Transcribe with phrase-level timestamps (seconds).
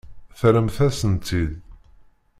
[0.39, 1.53] Terramt-asen-tt-id.